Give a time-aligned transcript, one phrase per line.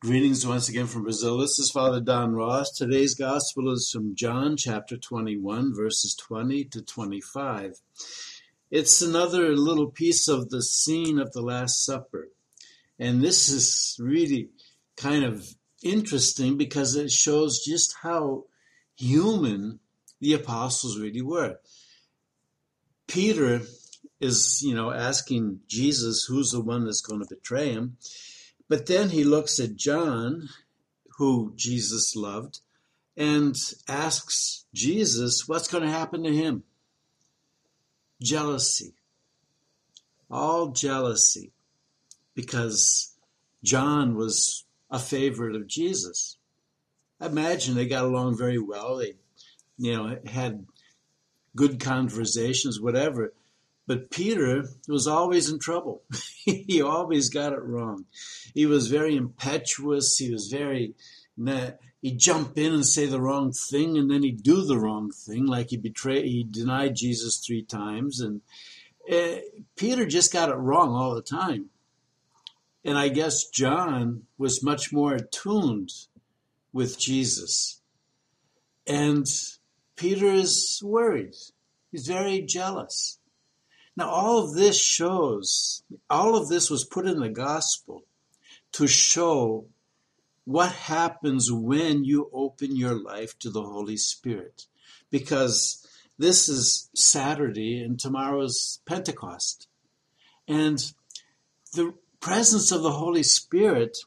[0.00, 1.38] Greetings once again from Brazil.
[1.38, 2.70] This is Father Don Ross.
[2.70, 7.72] Today's gospel is from John chapter 21, verses 20 to 25.
[8.70, 12.28] It's another little piece of the scene of the Last Supper.
[12.96, 14.50] And this is really
[14.96, 15.44] kind of
[15.82, 18.44] interesting because it shows just how
[18.96, 19.80] human
[20.20, 21.58] the apostles really were.
[23.08, 23.62] Peter
[24.20, 27.96] is, you know, asking Jesus who's the one that's going to betray him.
[28.68, 30.48] But then he looks at John,
[31.16, 32.60] who Jesus loved,
[33.16, 33.56] and
[33.88, 36.64] asks Jesus what's going to happen to him.
[38.22, 38.94] Jealousy.
[40.30, 41.52] All jealousy.
[42.34, 43.14] Because
[43.64, 46.36] John was a favorite of Jesus.
[47.20, 48.98] I imagine they got along very well.
[48.98, 49.14] They,
[49.78, 50.66] you know, had
[51.56, 53.32] good conversations, whatever.
[53.88, 56.02] But Peter was always in trouble.
[56.44, 58.04] he always got it wrong.
[58.54, 60.16] He was very impetuous.
[60.16, 60.94] He was very,
[62.00, 65.46] he'd jump in and say the wrong thing and then he'd do the wrong thing.
[65.46, 68.20] Like he betrayed, he denied Jesus three times.
[68.20, 68.40] And
[69.10, 69.40] uh,
[69.76, 71.66] Peter just got it wrong all the time.
[72.84, 75.92] And I guess John was much more attuned
[76.72, 77.80] with Jesus.
[78.86, 79.26] And
[79.96, 81.34] Peter is worried.
[81.90, 83.18] He's very jealous.
[83.96, 88.04] Now, all of this shows, all of this was put in the gospel
[88.72, 89.66] to show
[90.44, 94.66] what happens when you open your life to the Holy Spirit.
[95.10, 95.86] Because
[96.18, 99.68] this is Saturday and tomorrow's Pentecost.
[100.46, 100.78] And
[101.74, 103.98] the presence of the Holy Spirit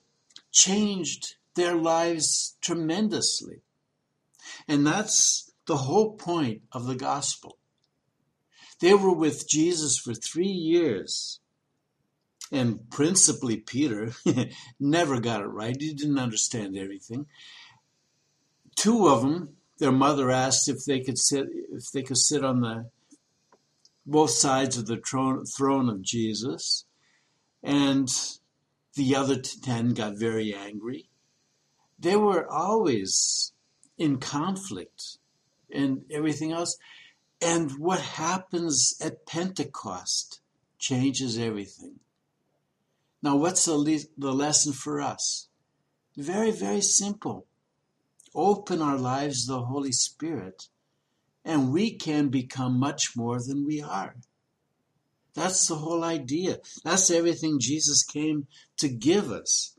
[0.52, 3.62] changed their lives tremendously.
[4.68, 7.58] And that's the whole point of the gospel.
[8.80, 11.40] They were with Jesus for three years.
[12.52, 14.12] And principally Peter
[14.80, 15.76] never got it right.
[15.80, 17.28] He didn't understand everything.
[18.76, 22.62] Two of them, their mother asked if they could sit if they could sit on
[22.62, 22.90] the
[24.06, 26.86] both sides of the throne throne of Jesus.
[27.64, 28.09] And
[28.96, 31.08] the other ten got very angry.
[31.98, 33.54] They were always
[33.98, 35.18] in conflict
[35.72, 36.78] and everything else.
[37.42, 40.42] And what happens at Pentecost
[40.78, 42.00] changes everything.
[43.24, 45.48] Now, what's the, le- the lesson for us?
[46.18, 47.46] Very, very simple.
[48.34, 50.68] Open our lives to the Holy Spirit,
[51.46, 54.16] and we can become much more than we are.
[55.34, 56.58] That's the whole idea.
[56.84, 59.78] That's everything Jesus came to give us.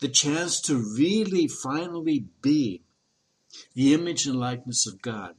[0.00, 2.82] The chance to really finally be
[3.74, 5.34] the image and likeness of God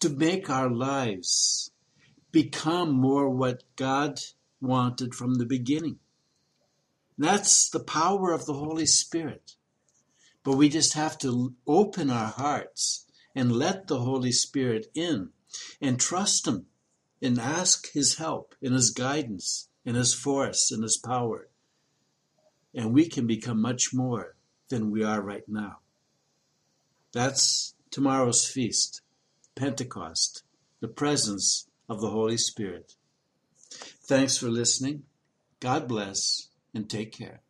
[0.00, 1.70] to make our lives
[2.30, 4.20] become more what God
[4.64, 5.98] wanted from the beginning.
[7.16, 9.52] That's the power of the Holy Spirit.
[10.42, 15.30] But we just have to open our hearts and let the Holy Spirit in
[15.80, 16.66] and trust Him
[17.22, 21.48] and ask His help and His guidance and His force and His power.
[22.74, 24.34] And we can become much more
[24.68, 25.78] than we are right now.
[27.12, 29.00] That's tomorrow's feast.
[29.54, 30.42] Pentecost,
[30.80, 32.96] the presence of the Holy Spirit.
[34.06, 35.04] Thanks for listening.
[35.60, 37.43] God bless and take care.